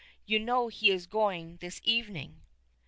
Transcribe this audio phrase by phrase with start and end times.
[0.25, 2.41] You know he is going this evening?"